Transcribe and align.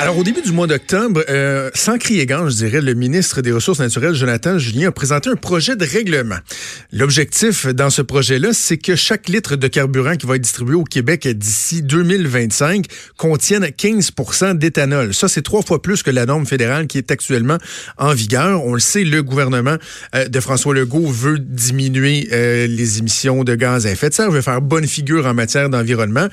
Alors, 0.00 0.16
au 0.16 0.22
début 0.22 0.42
du 0.42 0.52
mois 0.52 0.68
d'octobre, 0.68 1.24
euh, 1.28 1.72
sans 1.74 1.98
crier 1.98 2.24
gant, 2.24 2.48
je 2.48 2.54
dirais, 2.54 2.80
le 2.80 2.94
ministre 2.94 3.42
des 3.42 3.50
Ressources 3.50 3.80
naturelles, 3.80 4.14
Jonathan 4.14 4.56
Julien, 4.56 4.90
a 4.90 4.92
présenté 4.92 5.28
un 5.28 5.34
projet 5.34 5.74
de 5.74 5.84
règlement. 5.84 6.36
L'objectif 6.92 7.66
dans 7.66 7.90
ce 7.90 8.02
projet-là, 8.02 8.50
c'est 8.52 8.76
que 8.76 8.94
chaque 8.94 9.28
litre 9.28 9.56
de 9.56 9.66
carburant 9.66 10.14
qui 10.14 10.24
va 10.24 10.36
être 10.36 10.42
distribué 10.42 10.76
au 10.76 10.84
Québec 10.84 11.26
d'ici 11.26 11.82
2025 11.82 12.86
contienne 13.16 13.64
15% 13.64 14.56
d'éthanol. 14.56 15.12
Ça, 15.14 15.26
c'est 15.26 15.42
trois 15.42 15.62
fois 15.62 15.82
plus 15.82 16.04
que 16.04 16.12
la 16.12 16.26
norme 16.26 16.46
fédérale 16.46 16.86
qui 16.86 16.98
est 16.98 17.10
actuellement 17.10 17.58
en 17.96 18.14
vigueur. 18.14 18.64
On 18.64 18.74
le 18.74 18.80
sait, 18.80 19.02
le 19.02 19.24
gouvernement 19.24 19.78
euh, 20.14 20.28
de 20.28 20.38
François 20.38 20.74
Legault 20.74 21.08
veut 21.08 21.40
diminuer 21.40 22.28
euh, 22.30 22.68
les 22.68 22.98
émissions 22.98 23.42
de 23.42 23.56
gaz 23.56 23.84
à 23.84 23.90
effet 23.90 24.10
de 24.10 24.14
serre, 24.14 24.30
veut 24.30 24.42
faire 24.42 24.62
bonne 24.62 24.86
figure 24.86 25.26
en 25.26 25.34
matière 25.34 25.68
d'environnement. 25.68 26.28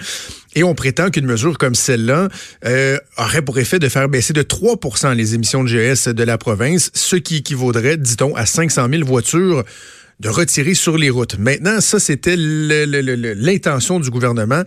Et 0.56 0.64
on 0.64 0.74
prétend 0.74 1.10
qu'une 1.10 1.26
mesure 1.26 1.58
comme 1.58 1.76
celle-là 1.76 2.30
euh, 2.66 2.98
aurait 3.18 3.42
pour 3.42 3.55
effet 3.58 3.80
de 3.80 3.90
faire 3.90 4.10
baisser 4.10 4.34
de 4.34 4.42
3% 4.42 5.14
les 5.16 5.36
émissions 5.36 5.64
de 5.64 5.70
GS 5.70 6.14
de 6.14 6.24
la 6.24 6.38
province, 6.38 6.92
ce 6.94 7.16
qui 7.16 7.38
équivaudrait, 7.38 7.98
dit-on, 7.98 8.36
à 8.36 8.46
500 8.46 8.88
000 8.92 9.06
voitures 9.06 9.64
de 10.20 10.30
retirer 10.30 10.74
sur 10.74 10.98
les 10.98 11.10
routes. 11.10 11.38
Maintenant, 11.38 11.82
ça, 11.82 12.00
c'était 12.00 12.36
l'intention 12.38 14.00
du 14.00 14.10
gouvernement. 14.10 14.64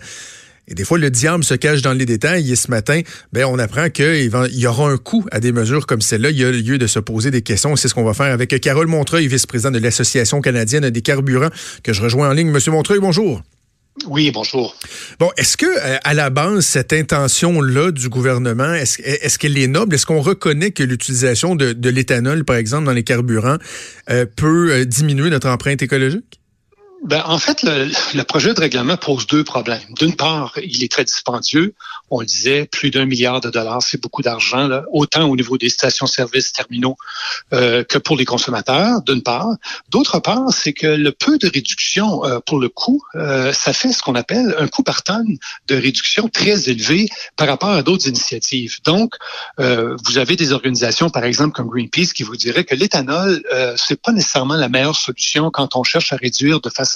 Et 0.70 0.75
des 0.75 0.84
fois, 0.84 0.98
le 0.98 1.11
diable 1.11 1.45
se 1.45 1.55
cache 1.55 1.80
dans 1.80 1.95
les 1.95 2.05
détails. 2.05 2.53
Et 2.53 2.56
ce 2.56 2.70
matin, 2.70 3.00
ben, 3.33 3.47
on 3.47 3.58
apprend 3.58 3.89
qu'il 3.89 4.30
y 4.53 4.67
aura 4.67 4.91
un 4.91 4.98
coût 4.98 5.25
à 5.33 5.41
des 5.41 5.52
mesures 5.52 5.86
comme 5.86 6.02
celle-là. 6.02 6.30
Il 6.30 6.39
y 6.39 6.45
a 6.45 6.50
lieu 6.50 6.77
de 6.77 6.86
se 6.86 6.98
poser 6.98 7.30
des 7.30 7.41
questions. 7.41 7.75
C'est 7.77 7.89
ce 7.89 7.95
qu'on 7.95 8.05
va 8.05 8.12
faire 8.12 8.33
avec 8.33 8.61
Carole 8.61 8.86
Montreuil, 8.86 9.27
vice-présidente 9.28 9.75
de 9.75 9.78
l'Association 9.78 10.42
canadienne 10.42 10.91
des 10.91 11.00
carburants, 11.00 11.50
que 11.83 11.95
je 11.95 12.02
rejoins 12.02 12.28
en 12.28 12.33
ligne. 12.33 12.50
Monsieur 12.50 12.73
Montreuil, 12.73 13.00
bonjour. 13.00 13.42
Oui, 14.06 14.30
bonjour. 14.30 14.77
Bon, 15.18 15.30
est-ce 15.36 15.56
que 15.56 15.66
euh, 15.66 15.98
à 16.04 16.14
la 16.14 16.30
base 16.30 16.64
cette 16.64 16.92
intention-là 16.92 17.91
du 17.91 18.08
gouvernement, 18.08 18.72
est-ce 18.72 19.38
qu'elle 19.38 19.58
est 19.58 19.66
noble? 19.66 19.94
Est-ce 19.94 20.06
qu'on 20.06 20.20
reconnaît 20.20 20.70
que 20.70 20.82
l'utilisation 20.82 21.56
de, 21.56 21.88
l'éthanol, 21.88 22.44
par 22.44 22.56
exemple, 22.56 22.84
dans 22.84 22.92
les 22.92 23.02
carburants, 23.02 23.58
euh, 24.10 24.27
peut 24.36 24.72
euh, 24.72 24.84
diminuer 24.84 25.30
notre 25.30 25.48
empreinte 25.48 25.82
écologique? 25.82 26.38
Ben, 27.04 27.22
en 27.27 27.38
fait, 27.38 27.62
le, 27.62 28.22
projet 28.22 28.54
de 28.54 28.60
règlement 28.60 28.96
pose 28.96 29.27
deux 29.28 29.44
problèmes. 29.44 29.80
D'une 29.96 30.16
part, 30.16 30.54
il 30.60 30.82
est 30.82 30.91
très 30.91 31.05
dispendieux. 31.05 31.74
On 32.10 32.20
le 32.20 32.27
disait, 32.27 32.66
plus 32.66 32.90
d'un 32.90 33.05
milliard 33.05 33.40
de 33.40 33.50
dollars, 33.50 33.82
c'est 33.82 34.02
beaucoup 34.02 34.20
d'argent, 34.20 34.68
autant 34.92 35.28
au 35.28 35.36
niveau 35.36 35.56
des 35.58 35.68
stations-service 35.68 36.52
terminaux 36.52 36.96
euh, 37.52 37.84
que 37.84 37.98
pour 37.98 38.16
les 38.16 38.24
consommateurs, 38.24 39.00
d'une 39.02 39.22
part. 39.22 39.48
D'autre 39.90 40.18
part, 40.18 40.52
c'est 40.52 40.72
que 40.72 40.88
le 40.88 41.12
peu 41.12 41.38
de 41.38 41.48
réduction 41.48 42.24
euh, 42.24 42.40
pour 42.44 42.58
le 42.58 42.68
coût, 42.68 43.00
euh, 43.14 43.52
ça 43.52 43.72
fait 43.72 43.92
ce 43.92 44.02
qu'on 44.02 44.16
appelle 44.16 44.56
un 44.58 44.66
coût 44.66 44.83
par 44.83 45.05
tonne 45.05 45.38
de 45.68 45.77
réduction 45.77 46.28
très 46.28 46.68
élevé 46.68 47.08
par 47.36 47.46
rapport 47.46 47.70
à 47.70 47.83
d'autres 47.83 48.08
initiatives. 48.08 48.78
Donc, 48.84 49.14
vous 49.58 50.18
avez 50.18 50.36
des 50.36 50.52
organisations, 50.52 51.10
par 51.10 51.24
exemple, 51.24 51.52
comme 51.52 51.68
Greenpeace, 51.68 52.12
qui 52.12 52.22
vous 52.22 52.36
diraient 52.36 52.64
que 52.64 52.74
l'éthanol, 52.74 53.42
c'est 53.77 54.00
pas 54.00 54.12
nécessairement 54.12 54.55
la 54.55 54.68
meilleure 54.68 54.96
solution 54.96 55.50
quand 55.50 55.77
on 55.77 55.84
cherche 55.84 56.12
à 56.12 56.16
réduire 56.16 56.61
de 56.61 56.70
façon 56.70 56.87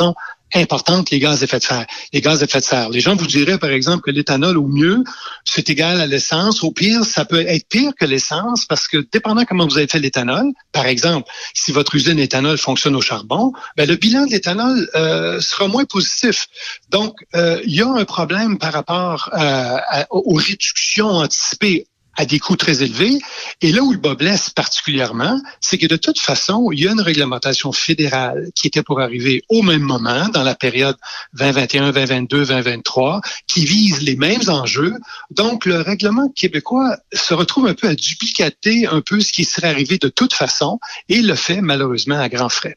importante 0.55 1.11
les 1.11 1.19
gaz 1.19 1.43
à 1.43 1.45
effet 1.45 1.59
de 1.59 1.65
serre. 1.65 1.87
Les 2.13 2.21
gaz 2.21 2.43
à 2.43 2.45
effet 2.45 2.61
de 2.61 2.65
serre. 2.65 2.91
Les 2.91 3.01
gens 3.01 3.17
vous 3.17 3.27
diraient, 3.27 3.59
par 3.59 3.71
exemple, 3.71 4.03
que 4.03 4.11
l'éthanol, 4.11 4.59
au 4.59 4.67
mieux, 4.67 5.03
c'est 5.45 5.69
égal 5.71 6.01
à 6.01 6.07
l'essence. 6.07 6.63
Au 6.63 6.71
pire, 6.71 7.05
ça 7.05 7.25
peut 7.25 7.41
être 7.41 7.67
pire 7.69 7.93
que 7.99 8.05
l'essence 8.05 8.67
parce 8.67 8.89
que, 8.89 9.07
dépendant 9.13 9.45
comment 9.45 9.67
vous 9.67 9.79
avez 9.79 9.87
fait 9.87 9.99
l'éthanol, 9.99 10.53
par 10.73 10.87
exemple, 10.87 11.31
si 11.55 11.73
votre 11.73 11.95
usine 11.95 12.19
éthanol 12.19 12.59
fonctionne 12.59 12.97
au 12.97 13.01
charbon, 13.01 13.53
ben, 13.77 13.89
le 13.89 13.97
bilan 13.97 14.27
de 14.27 14.31
l'éthanol 14.31 14.89
euh, 14.95 15.41
sera 15.41 15.69
moins 15.69 15.85
positif. 15.85 16.49
Donc, 16.91 17.17
euh, 17.35 17.61
il 17.65 17.75
y 17.75 17.83
a 17.83 17.89
un 17.89 18.05
problème 18.05 18.59
par 18.59 18.73
rapport 18.73 19.31
euh, 19.35 19.79
aux 20.11 20.35
réductions 20.35 21.09
anticipées 21.09 21.87
à 22.17 22.25
des 22.25 22.39
coûts 22.39 22.57
très 22.57 22.83
élevés. 22.83 23.19
Et 23.61 23.73
là 23.73 23.83
où 23.83 23.93
le 23.93 23.99
bas 23.99 24.15
blesse 24.15 24.51
particulièrement, 24.51 25.41
c'est 25.61 25.79
que 25.79 25.87
de 25.87 25.97
toute 25.97 26.21
façon, 26.21 26.71
il 26.73 26.81
y 26.81 26.89
a 26.89 26.93
une 26.93 27.01
réglementation 27.01 27.73
fédérale 27.73 28.51
qui 28.55 28.67
était 28.67 28.83
pour 28.83 29.01
arriver 29.01 29.43
au 29.49 29.63
même 29.63 29.83
moment, 29.83 30.29
dans 30.29 30.43
la 30.43 30.55
période 30.55 30.97
2021, 31.35 31.93
2022, 31.93 32.47
2023, 32.47 33.21
qui 33.47 33.65
vise 33.65 34.03
les 34.03 34.17
mêmes 34.17 34.49
enjeux. 34.49 34.95
Donc, 35.31 35.67
le 35.67 35.81
règlement 35.81 36.29
québécois 36.29 36.97
se 37.13 37.35
retrouve 37.35 37.67
un 37.67 37.75
peu 37.75 37.89
à 37.89 37.95
duplicater 37.95 38.87
un 38.87 39.01
peu 39.01 39.21
ce 39.21 39.33
qui 39.33 39.45
serait 39.45 39.69
arrivé 39.69 39.99
de 39.99 40.09
toute 40.09 40.35
façon 40.35 40.79
et 41.09 41.23
le 41.23 41.35
fait 41.35 41.61
malheureusement 41.61 42.19
à 42.19 42.29
grands 42.29 42.49
frais. 42.49 42.77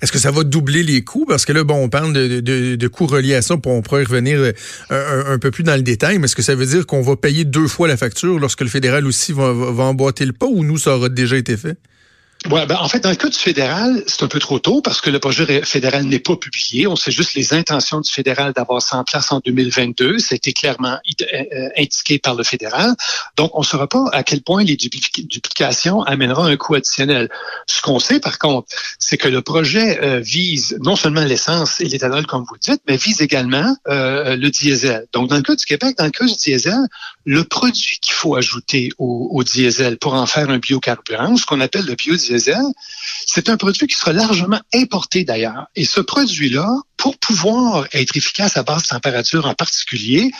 Est-ce 0.00 0.12
que 0.12 0.18
ça 0.18 0.30
va 0.30 0.44
doubler 0.44 0.82
les 0.82 1.02
coûts? 1.02 1.26
Parce 1.26 1.44
que 1.44 1.52
là, 1.52 1.64
bon, 1.64 1.76
on 1.76 1.88
parle 1.88 2.12
de, 2.12 2.86
coûts 2.88 3.06
reliés 3.06 3.34
à 3.34 3.42
ça, 3.42 3.54
on 3.64 3.82
pourrait 3.82 4.04
revenir 4.04 4.38
euh, 4.38 5.34
un, 5.34 5.38
peu 5.38 5.50
plus 5.50 5.64
dans 5.64 5.76
le 5.76 5.82
détail, 5.82 6.18
mais 6.18 6.26
est-ce 6.26 6.36
que 6.36 6.42
ça 6.42 6.54
veut 6.54 6.66
dire 6.66 6.86
qu'on 6.86 7.02
va 7.02 7.16
payer 7.16 7.44
deux 7.44 7.68
fois 7.68 7.88
la 7.88 7.96
facture 7.96 8.38
lorsque 8.38 8.60
le 8.60 8.68
fédéral 8.68 9.06
aussi 9.06 9.32
va, 9.32 9.52
va 9.52 9.84
emboîter 9.84 10.24
le 10.24 10.32
pas 10.32 10.46
ou 10.46 10.64
nous, 10.64 10.78
ça 10.78 10.96
aura 10.96 11.08
déjà 11.08 11.36
été 11.36 11.56
fait? 11.56 11.76
Ouais, 12.50 12.64
ben, 12.64 12.76
en 12.78 12.88
fait, 12.88 13.00
dans 13.00 13.10
le 13.10 13.16
cas 13.16 13.28
du 13.28 13.38
fédéral, 13.38 14.04
c'est 14.06 14.22
un 14.22 14.28
peu 14.28 14.38
trop 14.38 14.60
tôt 14.60 14.80
parce 14.80 15.00
que 15.00 15.10
le 15.10 15.18
projet 15.18 15.62
fédéral 15.62 16.04
n'est 16.04 16.20
pas 16.20 16.36
publié. 16.36 16.86
On 16.86 16.94
sait 16.94 17.10
juste 17.10 17.34
les 17.34 17.54
intentions 17.54 18.00
du 18.00 18.10
fédéral 18.10 18.52
d'avoir 18.52 18.80
ça 18.80 18.98
en 18.98 19.04
place 19.04 19.32
en 19.32 19.40
2022. 19.44 20.20
C'était 20.20 20.52
clairement 20.52 20.98
euh, 21.22 21.24
euh, 21.32 21.68
indiqué 21.76 22.20
par 22.20 22.36
le 22.36 22.44
fédéral. 22.44 22.94
Donc, 23.36 23.50
on 23.54 23.60
ne 23.60 23.64
saura 23.64 23.88
pas 23.88 24.04
à 24.12 24.22
quel 24.22 24.42
point 24.42 24.62
les 24.62 24.76
duplications 24.76 26.02
amèneront 26.02 26.44
un 26.44 26.56
coût 26.56 26.76
additionnel. 26.76 27.28
Ce 27.66 27.82
qu'on 27.82 27.98
sait, 27.98 28.20
par 28.20 28.38
contre, 28.38 28.68
c'est 29.00 29.16
que 29.16 29.28
le 29.28 29.42
projet 29.42 30.00
euh, 30.04 30.20
vise 30.20 30.78
non 30.80 30.94
seulement 30.94 31.24
l'essence 31.24 31.80
et 31.80 31.86
l'éthanol, 31.86 32.26
comme 32.26 32.44
vous 32.44 32.54
le 32.54 32.60
dites, 32.60 32.82
mais 32.86 32.96
vise 32.96 33.22
également 33.22 33.76
le 33.86 34.48
diesel. 34.48 35.06
Donc, 35.12 35.30
dans 35.30 35.36
le 35.36 35.42
cas 35.42 35.56
du 35.56 35.64
Québec, 35.64 35.96
dans 35.98 36.04
le 36.04 36.10
cas 36.10 36.24
du 36.24 36.34
diesel, 36.34 36.78
le 37.24 37.42
produit 37.42 37.98
qu'il 38.00 38.12
faut 38.12 38.36
ajouter 38.36 38.92
au 38.98 39.42
diesel 39.42 39.98
pour 39.98 40.14
en 40.14 40.26
faire 40.26 40.50
un 40.50 40.58
biocarburant, 40.58 41.36
ce 41.36 41.46
qu'on 41.46 41.60
appelle 41.60 41.86
le 41.86 41.94
biodiesel, 41.94 42.25
c'est 43.26 43.48
un 43.48 43.56
produit 43.56 43.86
qui 43.86 43.94
sera 43.94 44.12
largement 44.12 44.60
importé 44.74 45.24
d'ailleurs. 45.24 45.66
Et 45.74 45.84
ce 45.84 46.00
produit-là, 46.00 46.68
pour 46.96 47.18
pouvoir 47.18 47.86
être 47.92 48.16
efficace 48.16 48.56
à 48.56 48.62
basse 48.62 48.88
température 48.88 49.46
en 49.46 49.54
particulier, 49.54 50.30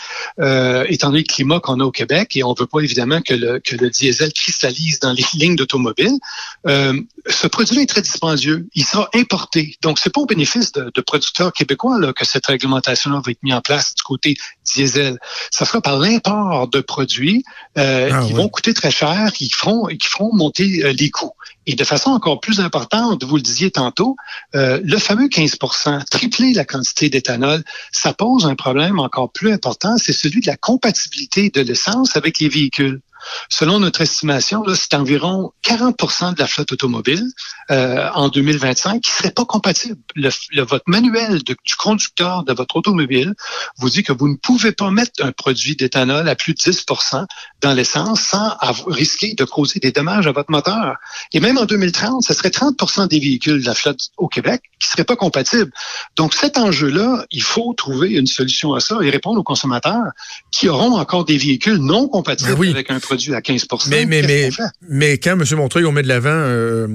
euh, 0.40 0.84
étant 0.88 1.08
donné 1.08 1.20
le 1.20 1.32
climat 1.32 1.60
qu'on 1.60 1.80
a 1.80 1.84
au 1.84 1.90
Québec, 1.90 2.36
et 2.36 2.42
on 2.42 2.50
ne 2.50 2.58
veut 2.58 2.66
pas 2.66 2.80
évidemment 2.80 3.20
que 3.20 3.34
le, 3.34 3.60
que 3.60 3.76
le 3.76 3.90
diesel 3.90 4.32
cristallise 4.32 5.00
dans 5.00 5.12
les 5.12 5.24
lignes 5.34 5.56
d'automobile, 5.56 6.18
euh, 6.66 6.98
ce 7.28 7.46
produit 7.46 7.80
est 7.80 7.86
très 7.86 8.02
dispendieux. 8.02 8.68
Il 8.74 8.84
sera 8.84 9.08
importé. 9.14 9.76
Donc, 9.82 9.98
c'est 9.98 10.10
pas 10.10 10.20
au 10.20 10.26
bénéfice 10.26 10.72
de, 10.72 10.90
de 10.94 11.00
producteurs 11.00 11.52
québécois 11.52 11.98
là, 11.98 12.12
que 12.12 12.24
cette 12.24 12.46
réglementation-là 12.46 13.20
va 13.24 13.30
être 13.30 13.42
mise 13.42 13.54
en 13.54 13.60
place 13.60 13.94
du 13.94 14.02
côté 14.02 14.36
diesel. 14.64 15.18
Ça 15.50 15.64
sera 15.64 15.80
par 15.80 15.98
l'import 15.98 16.68
de 16.68 16.80
produits 16.80 17.44
euh, 17.78 18.10
ah 18.12 18.24
qui 18.24 18.32
vont 18.32 18.48
coûter 18.48 18.74
très 18.74 18.90
cher, 18.90 19.32
qui 19.32 19.50
feront, 19.50 19.86
qui 19.86 20.06
feront 20.08 20.34
monter 20.34 20.84
euh, 20.84 20.92
les 20.92 21.10
coûts. 21.10 21.32
Et 21.66 21.74
de 21.74 21.84
façon 21.84 22.10
encore 22.10 22.40
plus 22.40 22.60
importante, 22.60 23.24
vous 23.24 23.36
le 23.36 23.42
disiez 23.42 23.70
tantôt, 23.72 24.16
euh, 24.54 24.80
le 24.84 24.98
fameux 24.98 25.26
15% 25.26 26.04
tripler 26.08 26.52
la 26.52 26.64
quantité 26.64 27.08
d'éthanol, 27.08 27.64
ça 27.90 28.12
pose 28.12 28.46
un 28.46 28.54
problème 28.54 29.00
encore 29.00 29.32
plus 29.32 29.52
important, 29.52 29.96
c'est 29.98 30.12
celui 30.12 30.40
de 30.40 30.46
la 30.46 30.56
compatibilité 30.56 31.50
de 31.50 31.60
l'essence 31.60 32.16
avec 32.16 32.38
les 32.38 32.48
véhicules. 32.48 33.00
Selon 33.48 33.80
notre 33.80 34.00
estimation, 34.00 34.64
c'est 34.74 34.94
environ 34.94 35.52
40 35.62 36.34
de 36.34 36.38
la 36.38 36.46
flotte 36.46 36.72
automobile 36.72 37.24
euh, 37.70 38.08
en 38.14 38.28
2025 38.28 39.00
qui 39.00 39.10
serait 39.10 39.30
pas 39.30 39.44
compatible. 39.44 40.00
Le, 40.14 40.30
votre 40.62 40.84
manuel 40.86 41.42
du 41.42 41.76
conducteur 41.78 42.44
de 42.44 42.52
votre 42.52 42.76
automobile 42.76 43.34
vous 43.78 43.90
dit 43.90 44.02
que 44.02 44.12
vous 44.12 44.28
ne 44.28 44.36
pouvez 44.36 44.72
pas 44.72 44.90
mettre 44.90 45.24
un 45.24 45.32
produit 45.32 45.76
d'éthanol 45.76 46.28
à 46.28 46.34
plus 46.34 46.54
de 46.54 46.58
10% 46.58 47.26
dans 47.60 47.72
l'essence 47.72 48.20
sans 48.20 48.56
risquer 48.86 49.34
de 49.34 49.44
causer 49.44 49.80
des 49.80 49.92
dommages 49.92 50.26
à 50.26 50.32
votre 50.32 50.50
moteur. 50.50 50.96
Et 51.32 51.40
même 51.40 51.58
en 51.58 51.64
2030, 51.64 52.22
ce 52.22 52.34
serait 52.34 52.48
30% 52.48 53.08
des 53.08 53.20
véhicules 53.20 53.60
de 53.60 53.66
la 53.66 53.74
flotte 53.74 54.10
au 54.16 54.28
Québec 54.28 54.62
qui 54.78 54.88
seraient 54.88 55.04
pas 55.04 55.16
compatibles. 55.16 55.72
Donc 56.16 56.34
cet 56.34 56.58
enjeu-là, 56.58 57.24
il 57.30 57.42
faut 57.42 57.72
trouver 57.74 58.10
une 58.10 58.26
solution 58.26 58.74
à 58.74 58.80
ça 58.80 58.98
et 59.02 59.10
répondre 59.10 59.40
aux 59.40 59.44
consommateurs 59.44 60.12
qui 60.50 60.68
auront 60.68 60.96
encore 60.96 61.24
des 61.24 61.38
véhicules 61.38 61.78
non 61.78 62.08
compatibles 62.08 62.56
ben 62.56 62.70
avec 62.70 62.90
un 62.90 63.00
produit 63.06 63.34
à 63.34 63.40
15 63.40 63.66
Mais, 63.88 64.04
mais, 64.04 64.22
mais, 64.22 64.50
mais 64.88 65.18
quand, 65.18 65.38
M. 65.38 65.44
Montreuil, 65.56 65.84
on 65.84 65.92
met 65.92 66.02
de 66.02 66.08
l'avant 66.08 66.28
euh, 66.30 66.86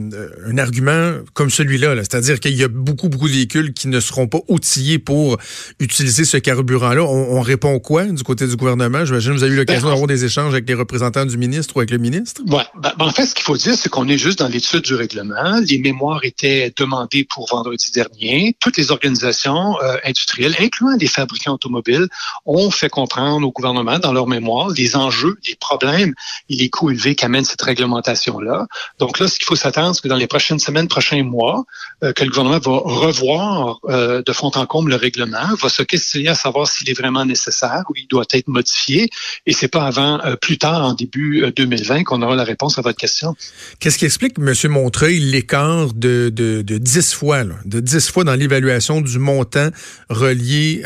un 0.45 0.57
argument 0.57 1.13
comme 1.33 1.49
celui-là, 1.49 1.95
-là, 1.95 2.01
c'est 2.03 2.15
à 2.15 2.21
dire 2.21 2.39
qu'il 2.39 2.55
y 2.55 2.63
a 2.63 2.67
beaucoup, 2.67 3.07
beaucoup 3.07 3.27
de 3.27 3.33
véhicules 3.33 3.73
qui 3.73 3.87
ne 3.87 3.99
seront 3.99 4.27
pas 4.27 4.39
outillés 4.47 4.99
pour 4.99 5.37
utiliser 5.79 6.25
ce 6.25 6.37
carburant-là, 6.37 7.03
on, 7.03 7.41
répond 7.41 7.79
quoi 7.79 8.05
du 8.05 8.23
côté 8.23 8.45
du 8.47 8.55
gouvernement? 8.55 9.03
J'imagine 9.05 9.31
que 9.31 9.37
vous 9.37 9.43
avez 9.43 9.53
eu 9.53 9.57
l'occasion 9.57 9.87
ben, 9.87 9.93
d'avoir 9.93 10.07
des 10.07 10.25
échanges 10.25 10.53
avec 10.53 10.67
les 10.67 10.75
représentants 10.75 11.25
du 11.25 11.37
ministre 11.37 11.75
ou 11.75 11.79
avec 11.79 11.91
le 11.91 11.97
ministre? 11.97 12.41
Ouais. 12.47 12.63
Ben, 12.75 12.91
ben, 12.97 13.05
en 13.05 13.11
fait, 13.11 13.25
ce 13.25 13.33
qu'il 13.33 13.43
faut 13.43 13.57
dire, 13.57 13.75
c'est 13.75 13.89
qu'on 13.89 14.07
est 14.07 14.17
juste 14.17 14.39
dans 14.39 14.47
l'étude 14.47 14.81
du 14.81 14.93
règlement. 14.93 15.59
Les 15.65 15.79
mémoires 15.79 16.23
étaient 16.23 16.71
demandées 16.75 17.23
pour 17.23 17.47
vendredi 17.49 17.91
dernier. 17.91 18.55
Toutes 18.59 18.77
les 18.77 18.91
organisations 18.91 19.81
euh, 19.81 19.97
industrielles, 20.03 20.55
incluant 20.59 20.95
les 20.99 21.07
fabricants 21.07 21.53
automobiles, 21.53 22.07
ont 22.45 22.69
fait 22.69 22.89
comprendre 22.89 23.47
au 23.47 23.51
gouvernement 23.51 23.97
dans 23.97 24.13
leur 24.13 24.27
mémoire 24.27 24.69
les 24.69 24.95
enjeux, 24.95 25.37
les 25.47 25.55
problèmes 25.55 26.00
les 26.50 26.69
coûts 26.69 26.92
élevés 26.92 27.15
qu'amène 27.15 27.45
cette 27.45 27.62
réglementation-là. 27.62 28.68
Donc 29.00 29.19
là, 29.19 29.27
ce 29.27 29.38
qu'il 29.38 29.45
faut 29.45 29.56
s'attendre, 29.56 29.95
c'est 29.95 30.01
que 30.01 30.07
dans 30.07 30.15
les 30.15 30.27
prochaines 30.27 30.59
semaines, 30.59 30.88
prochains 30.88 31.24
mois, 31.24 31.65
euh, 32.03 32.13
que 32.13 32.24
le 32.24 32.30
gouvernement 32.30 32.59
va 32.59 32.71
revoir 32.71 33.80
euh, 33.86 34.21
de 34.25 34.33
fond 34.33 34.51
en 34.56 34.65
comble 34.65 34.92
le 34.92 34.95
règlement, 34.95 35.56
va 35.62 35.69
se 35.69 35.83
questionner 35.83 36.30
à 36.30 36.36
savoir 36.36 36.68
s'il 36.68 36.89
est 36.89 36.98
vraiment 36.98 37.25
nécessaire 37.25 37.83
ou 37.89 37.94
il 37.95 38.07
doit 38.07 38.25
être 38.33 38.48
modifié. 38.48 39.09
Et 39.45 39.53
c'est 39.53 39.68
pas 39.68 39.86
avant 39.86 40.19
euh, 40.25 40.36
plus 40.36 40.57
tard, 40.57 40.83
en 40.83 40.94
début 40.94 41.45
2020, 41.56 42.03
qu'on 42.03 42.21
aura 42.21 42.36
la 42.36 42.44
réponse 42.44 42.77
à 42.77 42.81
votre 42.81 42.98
question. 42.98 43.36
Qu'est-ce 43.80 43.98
qui 43.98 44.06
explique, 44.06 44.38
M. 44.38 44.53
Montreuil, 44.71 45.19
l'écart 45.19 45.94
de, 45.94 46.30
de, 46.30 46.62
de 46.62 46.77
10 46.77 47.13
fois, 47.13 47.44
là, 47.44 47.56
de 47.65 47.80
10 47.80 48.09
fois 48.09 48.24
dans 48.24 48.36
l'évaluation 48.36 49.01
du 49.01 49.19
montant 49.19 49.69
relié 50.09 50.81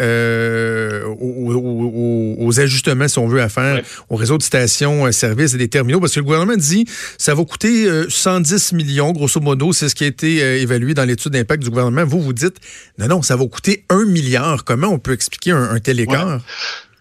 aux, 1.19 2.35
aux, 2.39 2.59
ajustements, 2.59 3.07
si 3.07 3.19
on 3.19 3.27
veut, 3.27 3.41
à 3.41 3.49
faire 3.49 3.81
au 4.09 4.15
réseau 4.15 4.37
de 4.37 4.43
stations, 4.43 5.04
services 5.11 5.53
et 5.53 5.57
des 5.57 5.67
terminaux? 5.67 5.99
Parce 5.99 6.13
que 6.13 6.19
le 6.19 6.25
gouvernement 6.25 6.55
dit 6.57 6.85
ça 7.17 7.33
va 7.33 7.43
coûter 7.43 7.87
110 8.09 8.73
millions, 8.73 9.11
grosso 9.11 9.39
modo, 9.39 9.73
c'est 9.73 9.89
ce 9.89 9.95
qui 9.95 10.03
a 10.03 10.07
été 10.07 10.61
évalué 10.61 10.93
dans 10.93 11.05
l'étude 11.05 11.31
d'impact 11.31 11.63
du 11.63 11.69
gouvernement. 11.69 12.05
Vous, 12.05 12.21
vous 12.21 12.33
dites, 12.33 12.57
non, 12.97 13.07
non, 13.07 13.21
ça 13.21 13.35
va 13.35 13.45
coûter 13.47 13.83
un 13.89 14.05
milliard. 14.05 14.63
Comment 14.63 14.87
on 14.87 14.99
peut 14.99 15.13
expliquer 15.13 15.51
un, 15.51 15.79
tel 15.79 15.99
écart? 15.99 16.41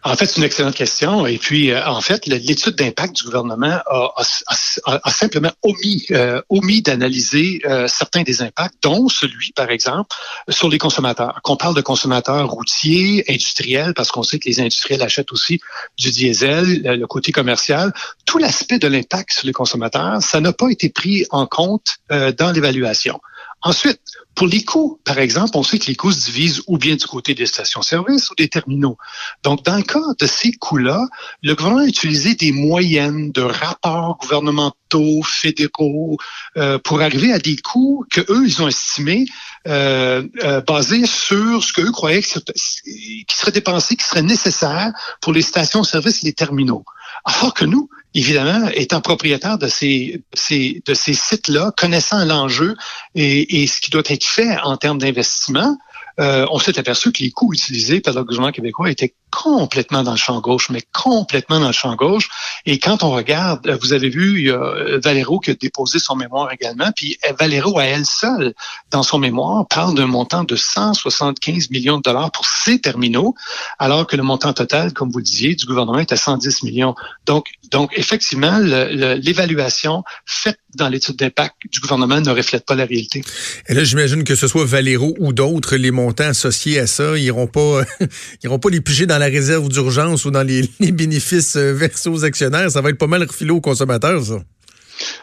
En 0.07 0.17
fait, 0.17 0.27
c'est 0.27 0.37
une 0.37 0.45
excellente 0.45 0.75
question. 0.75 1.27
Et 1.27 1.39
puis, 1.39 1.71
euh, 1.71 1.83
en 1.87 2.03
fait, 2.03 2.27
l'étude 2.27 2.77
d'impact 2.77 3.17
du 3.17 3.25
gouvernement 3.25 3.79
a, 3.87 5.11
simplement 5.11 5.51
omis, 5.63 6.05
euh, 6.11 6.43
omis 6.51 6.83
d'analyser 6.83 7.63
euh, 7.65 7.89
certains 7.89 8.23
des 8.23 8.43
impacts, 8.43 8.75
dont 8.83 9.09
celui, 9.09 9.53
par 9.53 9.71
exemple, 9.71 10.15
sur 10.51 10.69
les 10.69 10.77
consommateurs. 10.77 11.41
Qu'on 11.43 11.57
parle 11.57 11.75
de 11.75 11.81
consommateurs 11.81 12.51
routiers, 12.51 13.25
industriels, 13.31 13.95
parce 13.95 14.11
qu'on 14.11 14.23
sait 14.23 14.39
que 14.39 14.47
les 14.47 14.61
industriels 14.61 15.03
achètent 15.03 15.33
aussi 15.33 15.61
du 15.97 16.11
diesel, 16.11 16.83
le 16.83 17.07
côté 17.07 17.33
commercial. 17.33 17.95
Tout 18.27 18.37
l'aspect 18.37 18.79
de 18.79 18.89
l'impact 18.89 19.33
sur 19.33 19.47
les 19.47 19.55
consommateurs, 19.55 20.23
ça 20.23 20.41
n'a 20.41 20.53
pas 20.53 20.69
été 20.69 20.91
pris 20.91 21.25
en 21.31 21.47
compte 21.47 21.97
dans 22.11 22.53
l'évaluation. 22.53 23.21
Ensuite, 23.67 23.99
pour 24.35 24.47
les 24.47 24.63
coûts, 24.63 25.01
par 25.05 25.19
exemple, 25.19 25.53
on 25.55 25.63
sait 25.63 25.79
que 25.79 25.87
les 25.87 25.95
coûts 25.95 26.13
se 26.13 26.27
divisent 26.27 26.63
ou 26.67 26.77
bien 26.77 26.97
du 26.97 27.07
côté 27.07 27.35
des 27.35 27.47
stations-service 27.47 28.31
ou 28.31 28.35
des 28.35 28.49
terminaux. 28.49 28.99
Donc, 29.43 29.65
dans 29.65 29.77
le 29.77 29.83
cas 29.83 30.01
de 30.19 30.27
ces 30.27 30.53
coûts-là, 30.53 31.01
le 31.43 31.55
gouvernement 31.55 31.85
a 31.85 31.87
utilisé 31.87 32.35
des 32.35 32.53
moyennes 32.53 33.33
de 33.33 33.41
rapports 33.41 34.19
gouvernementaux, 34.21 35.23
fédéraux, 35.23 36.19
euh, 36.59 36.79
pour 36.79 37.01
arriver 37.01 37.33
à 37.33 37.39
des 37.39 37.57
coûts 37.57 38.05
que 38.11 38.21
eux 38.31 38.45
ils 38.45 38.63
ont 38.63 38.69
estimés 38.69 39.25
euh, 39.67 40.25
euh, 40.43 40.61
basés 40.61 41.07
sur 41.07 41.65
ce 41.65 41.73
qu'eux 41.73 41.91
croyaient 41.91 42.21
qui 42.21 43.37
serait 43.37 43.53
dépensé, 43.53 43.97
qui 43.97 44.05
serait 44.05 44.23
nécessaire 44.23 44.93
pour 45.23 45.33
les 45.33 45.43
stations-service 45.43 46.23
et 46.23 46.27
les 46.27 46.33
terminaux. 46.35 46.85
Alors 47.25 47.55
que 47.55 47.65
nous, 47.65 47.89
évidemment, 48.15 48.69
étant 48.75 49.01
propriétaire 49.01 49.59
de 49.59 49.67
ces, 49.67 50.23
ces 50.35 50.83
de 50.85 50.95
ces 50.95 51.15
sites-là, 51.15 51.73
connaissant 51.77 52.25
l'enjeu 52.25 52.77
et, 53.15 53.54
et, 53.63 53.67
ce 53.67 53.81
qui 53.81 53.91
doit 53.91 54.03
être 54.07 54.25
fait 54.25 54.59
en 54.63 54.77
termes 54.77 54.99
d'investissement, 54.99 55.77
euh, 56.21 56.47
on 56.51 56.59
s'est 56.59 56.79
aperçu 56.79 57.11
que 57.11 57.23
les 57.23 57.31
coûts 57.31 57.53
utilisés 57.53 58.01
par 58.01 58.15
le 58.15 58.23
gouvernement 58.23 58.53
québécois 58.53 58.91
étaient 58.91 59.15
complètement 59.31 60.03
dans 60.05 60.13
le 60.13 60.17
champ 60.17 60.41
gauche, 60.41 60.71
mais 60.71 60.83
complètement 60.93 61.59
dans 61.59 61.69
le 61.69 61.73
champ 61.73 61.95
gauche. 61.97 62.29
Et 62.67 62.79
quand 62.79 63.03
on 63.03 63.11
regarde, 63.11 63.67
euh, 63.67 63.77
vous 63.81 63.93
avez 63.93 64.09
vu, 64.09 64.39
il 64.39 64.47
y 64.47 64.51
a 64.51 64.61
euh, 64.61 65.01
Valero 65.03 65.39
qui 65.39 65.51
a 65.51 65.55
déposé 65.55 65.99
son 65.99 66.17
mémoire 66.17 66.51
également, 66.53 66.91
puis 66.95 67.19
Valero 67.39 67.79
à 67.79 67.85
elle 67.85 68.07
seule, 68.07 68.55
dans 68.91 69.03
son 69.03 69.19
mémoire, 69.19 69.67
parle 69.69 69.95
d'un 69.95 70.07
montant 70.07 70.45
de 70.45 70.57
175 70.57 71.71
millions 71.71 71.99
de 71.99 72.03
dollars 72.03 72.31
pour 72.33 72.47
ses 72.47 72.81
terminaux, 72.81 73.35
alors 73.79 74.07
que 74.07 74.17
le 74.17 74.23
montant 74.23 74.53
total, 74.53 74.93
comme 74.93 75.11
vous 75.11 75.19
le 75.19 75.25
disiez, 75.25 75.55
du 75.55 75.67
gouvernement 75.67 75.99
est 75.99 76.13
à 76.13 76.17
110 76.17 76.63
millions. 76.63 76.95
Donc, 77.27 77.47
donc 77.71 77.91
effectivement, 77.97 78.59
l'évaluation 78.59 80.05
faite 80.27 80.59
dans 80.75 80.89
l'étude 80.89 81.17
d'impact 81.17 81.55
du 81.71 81.81
gouvernement 81.81 82.21
ne 82.21 82.31
reflète 82.31 82.65
pas 82.65 82.75
la 82.75 82.85
réalité. 82.85 83.23
Et 83.69 83.75
là, 83.75 83.85
j'imagine 83.85 84.25
que 84.25 84.35
ce 84.35 84.49
soit 84.49 84.65
Valero 84.65 85.15
ou 85.19 85.33
d'autres, 85.33 85.77
les 85.77 85.91
montants 85.91 86.25
associés 86.25 86.79
à 86.79 86.87
ça, 86.87 87.17
ils 87.17 87.25
n'iront 87.25 87.47
pas, 87.47 87.83
iront 88.43 88.59
pas 88.59 88.71
les 88.71 88.81
piger 88.81 89.07
dans 89.07 89.19
la 89.19 89.27
réserve 89.27 89.69
d'urgence 89.69 90.25
ou 90.25 90.31
dans 90.31 90.43
les, 90.43 90.69
bénéfices 90.81 91.57
euh, 91.57 91.73
versés 91.73 92.09
aux 92.09 92.25
actionnaires. 92.25 92.54
Ça 92.69 92.81
va 92.81 92.91
être 92.91 92.99
pas 92.99 93.07
mal 93.07 93.23
refilé 93.23 93.51
aux 93.51 93.61
consommateurs, 93.61 94.25
ça. 94.25 94.39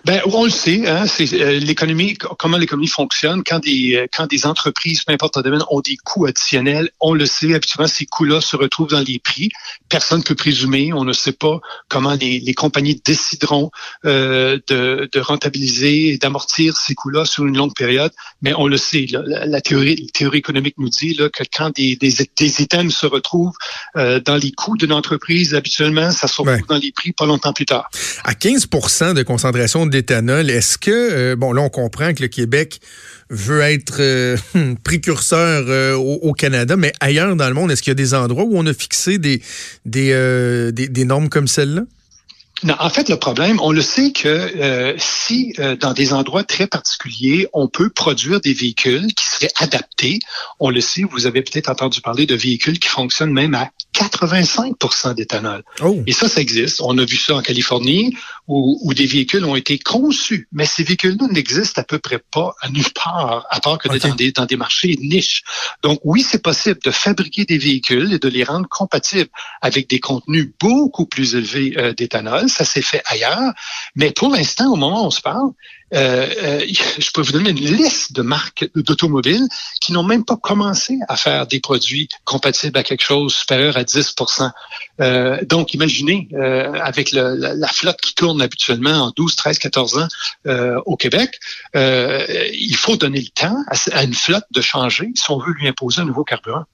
Ben, 0.06 0.22
on 0.26 0.46
le 0.46 0.50
sait, 0.50 0.88
hein, 0.88 1.06
c'est 1.08 1.34
euh, 1.34 1.60
l'économie, 1.60 2.16
comment 2.16 2.58
l'économie 2.58 2.88
fonctionne. 2.88 3.44
Quand 3.46 3.60
des 3.60 3.96
euh, 3.96 4.08
quand 4.12 4.28
des 4.28 4.46
entreprises, 4.46 5.04
peu 5.04 5.14
importe 5.14 5.38
le 5.38 5.44
domaine, 5.44 5.64
ont 5.70 5.82
des 5.82 5.98
coûts 5.98 6.26
additionnels, 6.26 6.90
on 7.00 7.14
le 7.14 7.26
sait. 7.26 7.54
Habituellement, 7.54 7.88
ces 7.88 8.06
coûts-là 8.06 8.42
se 8.42 8.56
retrouvent 8.56 8.90
dans 8.90 9.04
les 9.06 9.20
prix. 9.20 9.50
Personne 9.90 10.20
ne 10.20 10.24
peut 10.24 10.36
présumer. 10.36 10.94
On 10.94 11.04
ne 11.04 11.14
sait 11.14 11.32
pas 11.32 11.60
comment 11.90 12.14
les, 12.14 12.40
les 12.40 12.54
compagnies 12.54 13.02
décideront 13.04 13.72
euh, 14.06 14.60
de, 14.68 15.10
de 15.12 15.20
rentabiliser 15.20 16.10
et 16.10 16.18
d'amortir 16.18 16.78
ces 16.78 16.96
coûts-là 16.96 17.26
sur 17.26 17.46
une 17.46 17.58
longue 17.58 17.76
période. 17.76 18.12
Mais 18.42 18.54
on 18.54 18.68
le 18.68 18.78
sait. 18.78 19.06
la, 19.10 19.62
théorie, 19.62 19.96
la 19.96 20.12
théorie 20.14 20.40
économique 20.40 20.76
nous 20.78 20.90
dit 20.90 21.14
là, 21.14 21.30
que 21.30 21.44
quand 21.56 21.76
des, 21.76 21.96
des, 21.96 22.14
des 22.38 22.62
items 22.62 22.96
se 22.96 23.06
retrouvent 23.06 23.56
euh, 23.96 24.20
dans 24.20 24.38
les 24.38 24.52
coûts 24.52 24.78
d'une 24.78 24.94
entreprise, 24.94 25.56
habituellement, 25.56 26.12
ça 26.12 26.28
se 26.28 26.42
retrouve 26.42 26.68
dans 26.68 26.78
les 26.78 26.92
prix 26.92 27.12
pas 27.12 27.26
longtemps 27.26 27.54
plus 27.54 27.66
tard. 27.66 27.90
À 28.24 28.34
15 28.34 28.68
de 29.16 29.24
concentration 29.24 29.71
d'éthanol. 29.86 30.50
Est-ce 30.50 30.78
que, 30.78 30.92
euh, 30.92 31.36
bon, 31.36 31.54
là, 31.54 31.62
on 31.62 31.70
comprend 31.70 32.14
que 32.14 32.22
le 32.22 32.28
Québec 32.28 32.82
veut 33.30 33.62
être 33.62 33.98
euh, 34.00 34.38
précurseur 34.84 35.66
euh, 35.68 35.96
au, 35.96 36.34
Canada, 36.34 36.76
mais 36.76 36.92
ailleurs 37.00 37.36
dans 37.36 37.48
le 37.48 37.54
monde, 37.54 37.72
est-ce 37.72 37.82
qu'il 37.82 37.92
y 37.92 37.94
a 37.94 37.96
des 37.96 38.14
endroits 38.14 38.44
où 38.44 38.58
on 38.58 38.66
a 38.66 38.74
fixé 38.74 39.18
des, 39.18 39.42
des, 39.86 40.72
des 40.72 41.06
normes 41.06 41.30
comme 41.30 41.48
celle-là? 41.48 41.84
Non, 42.64 42.76
en 42.80 42.90
fait, 42.90 43.10
le 43.10 43.18
problème, 43.18 43.60
on 43.62 43.72
le 43.72 43.82
sait 43.82 44.12
que 44.12 44.28
euh, 44.28 44.94
si 44.98 45.54
euh, 45.58 45.76
dans 45.76 45.94
des 45.94 46.14
endroits 46.14 46.44
très 46.44 46.68
particuliers, 46.68 47.48
on 47.54 47.68
peut 47.68 47.90
produire 47.90 48.40
des 48.40 48.54
véhicules 48.54 49.14
qui 49.16 49.26
seraient 49.26 49.52
adaptés, 49.58 50.20
on 50.60 50.70
le 50.70 50.80
sait, 50.80 51.04
vous 51.04 51.26
avez 51.26 51.42
peut-être 51.42 51.70
entendu 51.70 52.02
parler 52.02 52.28
de 52.28 52.36
véhicules 52.36 52.78
qui 52.78 52.88
fonctionnent 52.88 53.34
même 53.34 53.56
à 53.56 53.72
85% 53.96 55.16
d'éthanol. 55.16 55.64
Oh. 55.82 56.02
Et 56.06 56.12
ça, 56.12 56.30
ça 56.30 56.40
existe. 56.40 56.82
On 56.82 56.98
a 56.98 57.06
vu 57.06 57.18
ça 57.18 57.36
en 57.36 57.42
Californie, 57.42 58.16
où, 58.48 58.80
où 58.84 58.94
des 58.94 59.06
véhicules 59.08 59.44
ont 59.46 59.56
été 59.56 59.80
conçus, 59.80 60.48
mais 60.52 60.66
ces 60.66 60.84
véhicules-là 60.84 61.28
n'existent 61.32 61.82
à 61.82 61.84
peu 61.84 61.98
près 61.98 62.20
pas 62.20 62.54
à 62.62 62.70
nulle 62.70 62.92
part, 62.94 63.48
à 63.50 63.60
part 63.60 63.80
que 63.80 63.88
dans 63.98 64.16
des, 64.16 64.32
dans 64.32 64.46
des 64.46 64.56
marchés 64.56 64.98
niches. 65.02 65.44
Donc 65.82 66.00
oui, 66.04 66.22
c'est 66.22 66.42
possible 66.42 66.80
de 66.84 66.92
fabriquer 66.92 67.46
des 67.46 67.58
véhicules 67.58 68.14
et 68.14 68.20
de 68.20 68.28
les 68.28 68.44
rendre 68.44 68.68
compatibles 68.70 69.30
avec 69.62 69.90
des 69.90 70.00
contenus 70.00 70.50
beaucoup 70.60 71.06
plus 71.06 71.36
élevés 71.36 71.74
euh, 71.78 71.94
d'éthanol 71.94 72.50
ça 72.52 72.66
s'est 72.66 72.82
fait 72.82 73.02
ailleurs. 73.06 73.54
Mais 73.96 74.12
pour 74.12 74.30
l'instant, 74.30 74.72
au 74.72 74.76
moment 74.76 75.04
où 75.04 75.08
on 75.08 75.12
se 75.12 75.22
parle, 75.22 75.52
euh, 75.94 76.28
euh, 76.42 76.66
je 76.98 77.12
peux 77.12 77.22
vous 77.22 77.32
donner 77.32 77.50
une 77.50 77.60
liste 77.60 78.14
de 78.14 78.22
marques 78.22 78.70
d'automobiles 78.76 79.48
qui 79.82 79.92
n'ont 79.92 80.04
même 80.04 80.24
pas 80.24 80.38
commencé 80.38 80.98
à 81.08 81.18
faire 81.18 81.48
des 81.48 81.60
produits 81.60 82.08
compatibles 82.24 82.78
à 82.78 82.84
quelque 82.84 83.04
chose 83.04 83.34
supérieur 83.34 83.78
à 83.78 83.84
10% 83.84 84.52
euh, 85.02 85.38
Donc, 85.46 85.74
imaginez, 85.74 86.30
avec 86.82 87.12
la, 87.12 87.68
flotte 87.68 88.00
qui 88.02 88.16
tourne 88.16 88.42
habituellement 88.42 89.06
en 89.06 89.12
12, 89.16 89.36
13, 89.36 89.60
14 89.60 89.98
ans 89.98 90.08
au 90.86 90.96
Québec, 90.96 91.40
il 91.74 92.76
faut 92.76 92.96
donner 92.96 93.22
le 93.22 93.30
temps 93.30 93.58
à 93.92 94.04
une 94.04 94.14
flotte 94.14 94.46
de 94.52 94.62
changer 94.62 95.10
si 95.16 95.30
on 95.32 95.40
veut 95.40 95.54
lui 95.54 95.68
imposer 95.68 96.02
un 96.02 96.06
nouveau 96.06 96.24
carburant. 96.24 96.66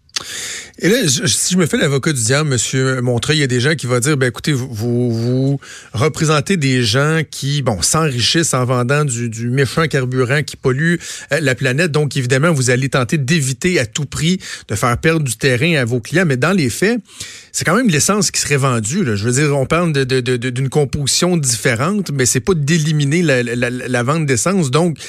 Et 0.79 0.89
là, 0.89 0.97
si 1.07 1.53
je 1.53 1.57
me 1.57 1.65
fais 1.65 1.77
l'avocat 1.77 2.13
du 2.13 2.21
diable, 2.23 2.49
Monsieur 2.49 3.01
Montreuil, 3.01 3.37
il 3.37 3.39
y 3.39 3.43
a 3.43 3.47
des 3.47 3.59
gens 3.59 3.73
qui 3.73 3.87
vont 3.87 3.97
dire, 3.97 4.15
ben 4.15 4.27
écoutez, 4.27 4.53
vous, 4.53 5.59
représentez 5.93 6.55
des 6.55 6.83
gens 6.83 7.21
qui, 7.29 7.63
bon, 7.63 7.81
s'enrichissent 7.81 8.53
en 8.53 8.63
vendant 8.63 9.03
du, 9.03 9.49
méchant 9.49 9.87
carburant 9.87 10.43
qui 10.43 10.55
pollue 10.55 10.97
euh, 11.31 11.39
la 11.41 11.55
planète. 11.55 11.91
Donc, 11.91 12.15
évidemment, 12.15 12.51
vous 12.53 12.69
allez 12.69 12.89
tenter 12.89 13.17
d'éviter 13.17 13.79
à 13.79 13.87
tout 13.87 14.05
prix 14.05 14.39
de 14.67 14.75
faire 14.75 14.95
perdre 14.99 15.25
du 15.25 15.35
terrain 15.35 15.81
à 15.81 15.85
vos 15.85 15.99
clients. 15.99 16.25
Mais 16.27 16.37
dans 16.37 16.53
les 16.53 16.69
faits, 16.69 16.99
c'est 17.51 17.65
quand 17.65 17.75
même 17.75 17.89
l'essence 17.89 18.29
qui 18.29 18.39
serait 18.39 18.57
vendue. 18.57 19.03
Je 19.15 19.25
veux 19.25 19.31
dire, 19.31 19.57
on 19.57 19.65
parle 19.65 19.93
d'une 19.93 20.69
composition 20.69 21.37
différente, 21.37 22.11
mais 22.13 22.27
c'est 22.27 22.39
pas 22.39 22.53
d'éliminer 22.53 23.23
la, 23.23 24.03
vente 24.03 24.27
d'essence. 24.27 24.69
Donc, 24.69 24.99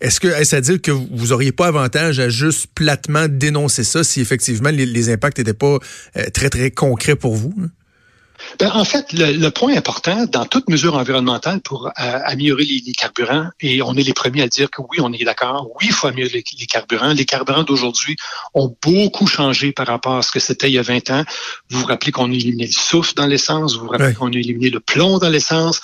est-ce 0.00 0.20
que 0.20 0.28
est-ce 0.28 0.56
à 0.56 0.62
dire 0.62 0.80
que 0.80 0.90
vous 0.90 1.32
auriez 1.32 1.52
pas 1.52 1.66
avantage 1.66 2.18
à 2.18 2.30
juste 2.30 2.68
platement 2.74 3.26
dénoncer 3.28 3.84
ça 3.84 4.04
si 4.04 4.22
effectivement 4.22 4.57
les, 4.76 5.10
impacts 5.10 5.38
n'étaient 5.38 5.54
pas 5.54 5.78
euh, 6.16 6.24
très, 6.32 6.50
très 6.50 6.70
concrets 6.70 7.16
pour 7.16 7.34
vous? 7.34 7.54
Hein? 7.60 7.70
Ben, 8.58 8.70
en 8.74 8.84
fait, 8.84 9.12
le, 9.12 9.48
point 9.50 9.76
important 9.76 10.24
dans 10.26 10.44
toute 10.44 10.68
mesure 10.68 10.94
environnementale 10.96 11.60
pour 11.60 11.86
euh, 11.86 11.90
améliorer 11.98 12.64
les, 12.64 12.92
carburants, 12.92 13.48
et 13.60 13.82
on 13.82 13.94
est 13.94 14.02
les 14.02 14.12
premiers 14.12 14.42
à 14.42 14.48
dire 14.48 14.70
que 14.70 14.80
oui, 14.82 14.98
on 15.00 15.12
est 15.12 15.24
d'accord, 15.24 15.68
oui, 15.80 15.86
il 15.88 15.92
faut 15.92 16.06
améliorer 16.06 16.44
les, 16.58 16.66
carburants. 16.66 17.12
Les 17.12 17.24
carburants 17.24 17.64
d'aujourd'hui 17.64 18.16
ont 18.54 18.74
beaucoup 18.82 19.26
changé 19.26 19.72
par 19.72 19.86
rapport 19.86 20.16
à 20.16 20.22
ce 20.22 20.30
que 20.30 20.40
c'était 20.40 20.68
il 20.68 20.74
y 20.74 20.78
a 20.78 20.82
20 20.82 21.10
ans. 21.10 21.24
Vous 21.70 21.80
vous 21.80 21.86
rappelez 21.86 22.12
qu'on 22.12 22.30
a 22.30 22.34
éliminé 22.34 22.66
le 22.66 22.72
soufre 22.72 23.14
dans 23.14 23.26
l'essence, 23.26 23.76
vous 23.76 23.84
vous 23.84 23.90
rappelez 23.90 24.14
qu'on 24.14 24.32
a 24.32 24.36
éliminé 24.36 24.70
le 24.70 24.80
plomb 24.80 25.18
dans 25.18 25.28
l'essence. 25.28 25.80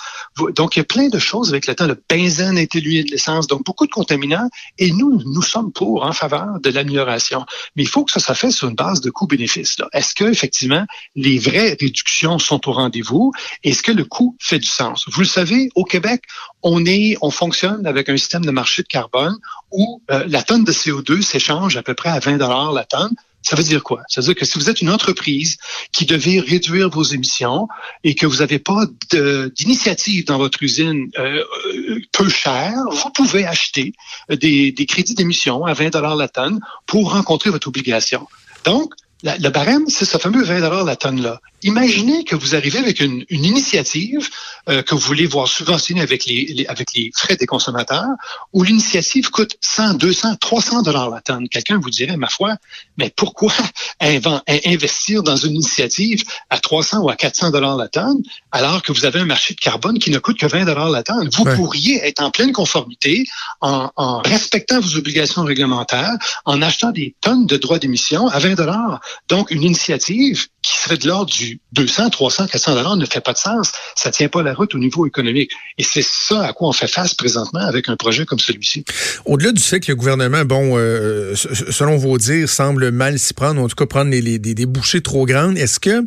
Donc, 0.55 0.75
il 0.75 0.79
y 0.79 0.81
a 0.81 0.85
plein 0.85 1.09
de 1.09 1.19
choses 1.19 1.49
avec 1.49 1.67
le 1.67 1.75
temps. 1.75 1.87
Le 1.87 2.01
benzène 2.09 2.57
a 2.57 2.61
été 2.61 2.79
éliminé 2.79 3.03
de 3.03 3.11
l'essence, 3.11 3.47
donc 3.47 3.63
beaucoup 3.63 3.85
de 3.85 3.91
contaminants, 3.91 4.49
et 4.77 4.91
nous, 4.91 5.21
nous 5.25 5.41
sommes 5.41 5.71
pour, 5.71 6.05
en 6.05 6.13
faveur 6.13 6.59
de 6.61 6.69
l'amélioration. 6.69 7.45
Mais 7.75 7.83
il 7.83 7.89
faut 7.89 8.03
que 8.03 8.11
ça 8.11 8.19
soit 8.19 8.35
fait 8.35 8.51
sur 8.51 8.67
une 8.69 8.75
base 8.75 9.01
de 9.01 9.09
coût-bénéfice. 9.09 9.77
Est-ce 9.93 10.15
que 10.15 10.25
effectivement 10.25 10.85
les 11.15 11.37
vraies 11.37 11.77
réductions 11.79 12.39
sont 12.39 12.54
au 12.65 12.71
rendez-vous? 12.71 13.31
Est-ce 13.63 13.83
que 13.83 13.91
le 13.91 14.05
coût 14.05 14.35
fait 14.39 14.59
du 14.59 14.67
sens? 14.67 15.05
Vous 15.07 15.21
le 15.21 15.27
savez, 15.27 15.69
au 15.75 15.83
Québec, 15.83 16.23
on 16.63 16.85
est, 16.85 17.17
on 17.21 17.31
fonctionne 17.31 17.85
avec 17.85 18.09
un 18.09 18.17
système 18.17 18.45
de 18.45 18.51
marché 18.51 18.81
de 18.81 18.87
carbone 18.87 19.37
où 19.71 20.01
euh, 20.11 20.25
la 20.27 20.43
tonne 20.43 20.63
de 20.63 20.71
CO2 20.71 21.21
s'échange 21.21 21.77
à 21.77 21.83
peu 21.83 21.93
près 21.93 22.09
à 22.09 22.19
20 22.19 22.37
dollars 22.37 22.71
la 22.71 22.85
tonne. 22.85 23.15
Ça 23.41 23.55
veut 23.55 23.63
dire 23.63 23.83
quoi? 23.83 24.01
Ça 24.07 24.21
veut 24.21 24.25
dire 24.25 24.35
que 24.35 24.45
si 24.45 24.57
vous 24.57 24.71
êtes 24.71 24.81
une 24.81 24.89
entreprise 24.89 25.57
qui 25.91 26.05
devait 26.05 26.39
réduire 26.39 26.89
vos 26.89 27.03
émissions 27.03 27.67
et 28.03 28.15
que 28.15 28.25
vous 28.25 28.37
n'avez 28.37 28.57
pas 28.57 28.85
d'initiative 29.11 30.25
dans 30.25 30.39
votre 30.39 30.63
usine 30.63 31.11
euh, 31.19 31.43
euh, 31.75 31.99
peu 32.11 32.27
chère, 32.27 32.73
vous 32.89 33.11
pouvez 33.11 33.45
acheter 33.45 33.93
des, 34.29 34.71
des 34.71 34.85
crédits 34.87 35.13
d'émission 35.13 35.63
à 35.65 35.73
20 35.73 35.91
dollars 35.91 36.15
la 36.15 36.27
tonne 36.27 36.59
pour 36.87 37.11
rencontrer 37.11 37.51
votre 37.51 37.67
obligation. 37.67 38.27
Donc, 38.63 38.93
le 39.23 39.49
barème, 39.49 39.85
c'est 39.87 40.05
ce 40.05 40.17
fameux 40.17 40.43
20 40.43 40.83
la 40.83 40.95
tonne-là. 40.95 41.39
Imaginez 41.63 42.23
que 42.25 42.35
vous 42.35 42.53
arrivez 42.53 42.77
avec 42.77 42.99
une, 42.99 43.25
initiative 43.29 44.29
euh, 44.69 44.83
que 44.83 44.93
vous 44.93 45.01
voulez 45.01 45.25
voir 45.25 45.47
subventionnée 45.47 46.01
avec 46.01 46.25
les, 46.25 46.65
avec 46.67 46.93
les 46.93 47.11
frais 47.15 47.35
des 47.35 47.47
consommateurs, 47.47 48.05
où 48.53 48.61
l'initiative 48.61 49.31
coûte 49.31 49.55
100, 49.61 49.95
200, 49.95 50.35
300 50.35 50.83
dollars 50.83 51.09
la 51.09 51.21
tonne. 51.21 51.49
Quelqu'un 51.49 51.79
vous 51.81 51.89
dirait, 51.89 52.17
ma 52.17 52.27
foi, 52.27 52.57
mais 52.97 53.11
pourquoi 53.15 53.51
investir 53.99 55.23
dans 55.23 55.37
une 55.37 55.55
initiative 55.55 56.23
à 56.51 56.59
300 56.59 56.99
ou 56.99 57.09
à 57.09 57.15
400 57.15 57.49
dollars 57.49 57.77
la 57.77 57.87
tonne, 57.87 58.21
alors 58.51 58.83
que 58.83 58.91
vous 58.91 59.05
avez 59.05 59.21
un 59.21 59.25
marché 59.25 59.55
de 59.55 59.59
carbone 59.59 59.97
qui 59.97 60.11
ne 60.11 60.19
coûte 60.19 60.37
que 60.37 60.45
20 60.45 60.65
dollars 60.65 60.91
la 60.91 61.01
tonne? 61.01 61.29
Vous 61.29 61.45
pourriez 61.55 62.05
être 62.05 62.21
en 62.21 62.29
pleine 62.29 62.51
conformité 62.51 63.25
en, 63.61 63.89
en 63.95 64.19
respectant 64.19 64.79
vos 64.79 64.97
obligations 64.97 65.43
réglementaires, 65.43 66.13
en 66.43 66.61
achetant 66.61 66.91
des 66.91 67.15
tonnes 67.21 67.47
de 67.47 67.57
droits 67.57 67.79
d'émission 67.79 68.27
à 68.27 68.37
20 68.37 68.53
dollars. 68.53 69.01
Donc, 69.29 69.51
une 69.51 69.63
initiative 69.63 70.47
qui 70.61 70.73
serait 70.81 70.97
de 70.97 71.07
l'ordre 71.07 71.31
du 71.31 71.59
200, 71.73 72.09
300, 72.09 72.47
400 72.47 72.75
dollars 72.75 72.97
ne 72.97 73.05
fait 73.05 73.21
pas 73.21 73.33
de 73.33 73.37
sens. 73.37 73.71
Ça 73.95 74.09
tient 74.09 74.29
pas 74.29 74.41
la 74.41 74.53
route 74.53 74.73
au 74.73 74.79
niveau 74.79 75.05
économique. 75.05 75.51
Et 75.77 75.83
c'est 75.83 76.03
ça 76.03 76.43
à 76.43 76.53
quoi 76.53 76.69
on 76.69 76.71
fait 76.71 76.87
face 76.87 77.13
présentement 77.13 77.59
avec 77.59 77.87
un 77.87 77.95
projet 77.95 78.25
comme 78.25 78.39
celui-ci. 78.39 78.83
Au-delà 79.25 79.51
du 79.51 79.61
fait 79.61 79.79
que 79.79 79.91
le 79.91 79.95
gouvernement, 79.95 80.43
bon, 80.43 80.73
euh, 80.75 81.35
selon 81.35 81.97
vos 81.97 82.17
dires, 82.17 82.49
semble 82.49 82.91
mal 82.91 83.19
s'y 83.19 83.33
prendre, 83.33 83.61
ou 83.61 83.65
en 83.65 83.67
tout 83.67 83.75
cas 83.75 83.85
prendre 83.85 84.09
des, 84.09 84.65
bouchées 84.65 85.01
trop 85.01 85.25
grandes, 85.25 85.57
est-ce 85.57 85.79
que 85.79 86.03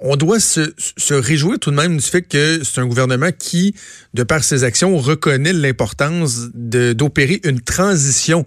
on 0.00 0.16
doit 0.16 0.40
se, 0.40 0.74
se 0.96 1.14
réjouir 1.14 1.58
tout 1.58 1.70
de 1.70 1.76
même 1.76 1.96
du 1.96 2.04
fait 2.04 2.22
que 2.22 2.60
c'est 2.62 2.80
un 2.80 2.86
gouvernement 2.86 3.30
qui, 3.36 3.74
de 4.12 4.22
par 4.22 4.44
ses 4.44 4.64
actions, 4.64 4.96
reconnaît 4.98 5.52
l'importance 5.52 6.48
d'opérer 6.54 7.40
une 7.44 7.60
transition 7.60 8.44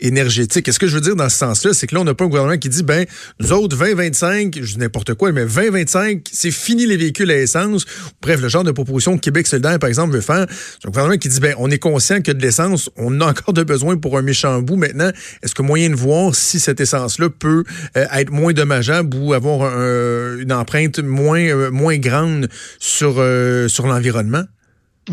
énergétique. 0.00 0.68
Est-ce 0.68 0.78
que 0.78 0.86
je 0.86 0.94
veux 0.94 1.00
dire 1.00 1.16
dans 1.16 1.28
ce 1.28 1.38
sens-là, 1.38 1.72
c'est 1.72 1.86
que 1.86 1.94
là, 1.94 2.00
on 2.00 2.04
n'a 2.04 2.14
pas 2.14 2.24
un 2.24 2.28
gouvernement 2.28 2.58
qui 2.58 2.68
dit, 2.68 2.82
ben, 2.82 3.06
nous 3.40 3.52
autres, 3.52 3.76
2025, 3.76 4.58
je 4.62 4.74
dis 4.74 4.78
n'importe 4.78 5.14
quoi, 5.14 5.32
mais 5.32 5.44
2025, 5.44 6.28
c'est 6.32 6.50
fini 6.50 6.86
les 6.86 6.96
véhicules 6.96 7.30
à 7.30 7.36
essence. 7.36 7.84
Bref, 8.22 8.40
le 8.40 8.48
genre 8.48 8.64
de 8.64 8.72
proposition 8.72 9.16
que 9.16 9.20
Québec 9.20 9.46
solidaire, 9.46 9.78
par 9.78 9.88
exemple, 9.88 10.14
veut 10.14 10.20
faire. 10.20 10.46
C'est 10.48 10.86
un 10.86 10.90
gouvernement 10.90 11.18
qui 11.18 11.28
dit, 11.28 11.40
ben, 11.40 11.54
on 11.58 11.70
est 11.70 11.78
conscient 11.78 12.20
que 12.20 12.32
de 12.32 12.42
l'essence, 12.42 12.90
on 12.96 13.20
a 13.20 13.26
encore 13.26 13.54
de 13.54 13.62
besoin 13.62 13.96
pour 13.96 14.18
un 14.18 14.22
méchant 14.22 14.60
bout. 14.62 14.76
Maintenant, 14.76 15.10
est-ce 15.42 15.54
que 15.54 15.62
moyen 15.62 15.90
de 15.90 15.94
voir 15.94 16.34
si 16.34 16.60
cette 16.60 16.80
essence-là 16.80 17.28
peut 17.30 17.64
euh, 17.96 18.06
être 18.12 18.30
moins 18.30 18.52
dommageable 18.52 19.16
ou 19.16 19.32
avoir 19.34 19.70
une 20.38 20.52
empreinte 20.52 20.98
moins, 20.98 21.40
euh, 21.40 21.70
moins 21.70 21.98
grande 21.98 22.48
sur, 22.78 23.16
euh, 23.18 23.68
sur 23.68 23.86
l'environnement? 23.86 24.44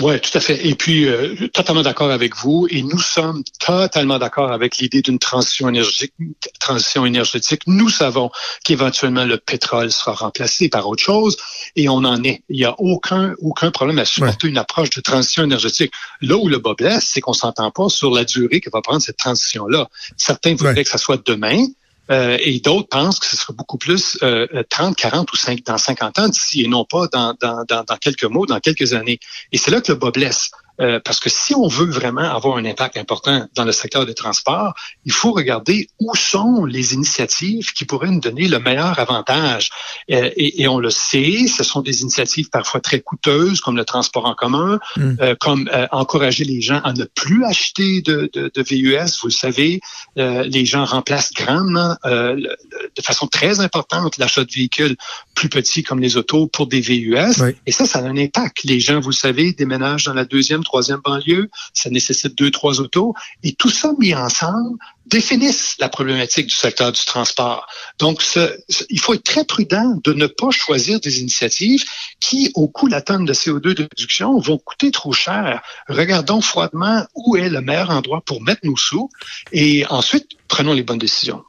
Oui, 0.01 0.19
tout 0.19 0.37
à 0.37 0.39
fait. 0.39 0.67
Et 0.67 0.75
puis, 0.75 1.07
euh, 1.07 1.47
totalement 1.53 1.81
d'accord 1.81 2.11
avec 2.11 2.35
vous. 2.35 2.67
Et 2.69 2.83
nous 2.83 2.99
sommes 2.99 3.43
totalement 3.59 4.19
d'accord 4.19 4.51
avec 4.51 4.77
l'idée 4.77 5.01
d'une 5.01 5.17
transition 5.17 5.69
énergétique. 5.69 6.13
Transition 6.59 7.05
énergétique. 7.05 7.61
Nous 7.67 7.89
savons 7.89 8.29
qu'éventuellement 8.63 9.25
le 9.25 9.37
pétrole 9.37 9.91
sera 9.91 10.13
remplacé 10.13 10.69
par 10.69 10.87
autre 10.87 11.01
chose, 11.01 11.37
et 11.75 11.89
on 11.89 12.03
en 12.03 12.23
est. 12.23 12.43
Il 12.49 12.57
n'y 12.57 12.65
a 12.65 12.75
aucun 12.79 13.33
aucun 13.39 13.71
problème 13.71 13.97
à 13.97 14.05
supporter 14.05 14.47
une 14.47 14.57
approche 14.57 14.89
de 14.91 15.01
transition 15.01 15.43
énergétique. 15.43 15.91
Là 16.21 16.37
où 16.37 16.47
le 16.47 16.59
bas 16.59 16.75
blesse, 16.77 17.09
c'est 17.13 17.21
qu'on 17.21 17.33
s'entend 17.33 17.71
pas 17.71 17.89
sur 17.89 18.13
la 18.13 18.23
durée 18.23 18.59
que 18.59 18.69
va 18.69 18.81
prendre 18.81 19.01
cette 19.01 19.17
transition-là. 19.17 19.89
Certains 20.17 20.53
voudraient 20.53 20.83
que 20.83 20.89
ça 20.89 20.97
soit 20.97 21.21
demain. 21.25 21.65
Euh, 22.09 22.37
et 22.41 22.59
d'autres 22.59 22.87
pensent 22.87 23.19
que 23.19 23.25
ce 23.25 23.35
sera 23.35 23.53
beaucoup 23.53 23.77
plus 23.77 24.17
euh, 24.23 24.47
30, 24.69 24.95
40 24.95 25.31
ou 25.31 25.35
5, 25.35 25.63
dans 25.63 25.77
50 25.77 26.19
ans 26.19 26.29
d'ici 26.29 26.63
et 26.63 26.67
non 26.67 26.85
pas 26.85 27.07
dans, 27.07 27.35
dans, 27.39 27.63
dans, 27.67 27.83
dans 27.83 27.97
quelques 27.97 28.23
mois, 28.23 28.45
dans 28.45 28.59
quelques 28.59 28.93
années. 28.93 29.19
Et 29.51 29.57
c'est 29.57 29.71
là 29.71 29.81
que 29.81 29.91
le 29.91 29.97
bas 29.97 30.11
blesse. 30.11 30.51
Euh, 30.79 30.99
parce 31.03 31.19
que 31.19 31.29
si 31.29 31.55
on 31.55 31.67
veut 31.67 31.89
vraiment 31.89 32.21
avoir 32.21 32.57
un 32.57 32.65
impact 32.65 32.97
important 32.97 33.47
dans 33.55 33.65
le 33.65 33.71
secteur 33.71 34.05
des 34.05 34.13
transports, 34.13 34.73
il 35.05 35.11
faut 35.11 35.31
regarder 35.31 35.89
où 35.99 36.15
sont 36.15 36.65
les 36.65 36.93
initiatives 36.93 37.73
qui 37.73 37.85
pourraient 37.85 38.11
nous 38.11 38.19
donner 38.19 38.47
le 38.47 38.59
meilleur 38.59 38.99
avantage. 38.99 39.69
Euh, 40.11 40.29
et, 40.35 40.61
et, 40.61 40.67
on 40.67 40.79
le 40.79 40.91
sait, 40.91 41.47
ce 41.47 41.63
sont 41.63 41.81
des 41.81 42.01
initiatives 42.01 42.49
parfois 42.49 42.79
très 42.79 42.99
coûteuses, 42.99 43.61
comme 43.61 43.75
le 43.75 43.85
transport 43.85 44.25
en 44.25 44.35
commun, 44.35 44.79
mm. 44.97 45.15
euh, 45.21 45.35
comme 45.39 45.69
encourager 45.91 46.43
les 46.43 46.61
gens 46.61 46.79
à 46.83 46.93
ne 46.93 47.05
plus 47.05 47.43
acheter 47.43 48.01
de, 48.01 48.29
de, 48.33 48.51
de 48.53 48.61
VUS. 48.61 49.19
Vous 49.21 49.27
le 49.27 49.31
savez, 49.31 49.81
les 50.15 50.65
gens 50.65 50.85
remplacent 50.85 51.33
grandement, 51.33 51.95
de 52.05 53.01
façon 53.01 53.27
très 53.27 53.59
importante, 53.59 54.17
l'achat 54.17 54.43
de 54.43 54.51
véhicules 54.51 54.95
plus 55.35 55.49
petits 55.49 55.83
comme 55.83 55.99
les 55.99 56.17
autos 56.17 56.47
pour 56.47 56.67
des 56.67 56.81
VUS. 56.81 57.41
Et 57.65 57.71
ça, 57.71 57.85
ça 57.85 57.99
a 57.99 58.03
un 58.03 58.17
impact. 58.17 58.63
Les 58.63 58.79
gens, 58.79 58.99
vous 58.99 59.09
le 59.09 59.15
savez, 59.15 59.53
déménagent 59.53 60.05
dans 60.05 60.13
la 60.13 60.25
deuxième, 60.25 60.63
troisième 60.67 60.99
banlieue, 61.03 61.49
ça 61.73 61.89
nécessite 61.89 62.37
deux, 62.37 62.51
trois 62.51 62.79
autos, 62.79 63.13
et 63.43 63.53
tout 63.53 63.69
ça 63.69 63.93
mis 63.97 64.13
ensemble 64.13 64.77
définissent 65.07 65.75
la 65.79 65.89
problématique 65.89 66.47
du 66.47 66.55
secteur 66.55 66.91
du 66.91 67.03
transport. 67.05 67.65
Donc, 67.97 68.21
il 68.89 68.99
faut 68.99 69.13
être 69.13 69.23
très 69.23 69.45
prudent 69.45 69.97
de 70.03 70.13
ne 70.13 70.27
pas 70.27 70.51
choisir 70.51 70.99
des 70.99 71.21
initiatives 71.21 71.85
qui, 72.19 72.51
au 72.55 72.67
coût 72.67 72.87
la 72.87 73.01
tonne 73.01 73.25
de 73.25 73.33
CO2 73.33 73.73
de 73.73 73.83
réduction, 73.83 74.37
vont 74.39 74.57
coûter 74.57 74.91
trop 74.91 75.13
cher. 75.13 75.61
Regardons 75.87 76.41
froidement 76.41 77.05
où 77.15 77.37
est 77.37 77.49
le 77.49 77.61
meilleur 77.61 77.89
endroit 77.89 78.21
pour 78.25 78.41
mettre 78.41 78.61
nos 78.63 78.75
sous 78.75 79.09
et 79.53 79.85
ensuite 79.89 80.27
prenons 80.47 80.73
les 80.73 80.83
bonnes 80.83 80.97
décisions 80.97 81.43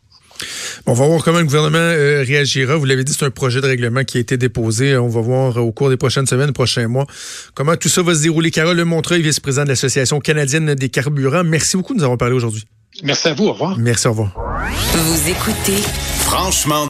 on 0.87 0.93
va 0.93 1.07
voir 1.07 1.23
comment 1.23 1.39
le 1.39 1.45
gouvernement 1.45 1.79
euh, 1.79 2.25
réagira. 2.27 2.77
Vous 2.77 2.85
l'avez 2.85 3.05
dit, 3.05 3.13
c'est 3.13 3.25
un 3.25 3.31
projet 3.31 3.61
de 3.61 3.67
règlement 3.67 4.05
qui 4.05 4.19
a 4.19 4.21
été 4.21 4.37
déposé. 4.37 4.97
On 4.97 5.09
va 5.09 5.21
voir 5.21 5.57
au 5.59 5.73
cours 5.73 5.91
des 5.91 5.97
prochaines 5.97 6.27
semaines, 6.27 6.53
prochains 6.53 6.89
mois, 6.89 7.07
comment 7.55 7.77
tout 7.77 7.89
ça 7.89 8.03
va 8.03 8.15
se 8.15 8.23
dérouler. 8.23 8.51
Carole 8.51 8.83
Montreuil, 8.85 9.23
vice-président 9.23 9.65
de 9.65 9.69
l'Association 9.71 10.21
canadienne 10.21 10.75
des 10.75 10.89
carburants. 10.89 11.45
Merci 11.45 11.77
beaucoup 11.77 11.95
de 11.95 11.99
nous 11.99 12.05
avoir 12.05 12.19
parlé 12.19 12.35
aujourd'hui. 12.35 12.65
Merci 13.03 13.29
à 13.29 13.35
vous. 13.35 13.47
Au 13.47 13.53
revoir. 13.53 13.79
Merci, 13.79 14.09
au 14.09 14.11
revoir. 14.11 14.33
Vous 14.93 15.29
écoutez 15.29 15.83
Franchement 16.21 16.87